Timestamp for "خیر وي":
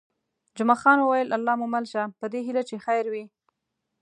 2.85-3.23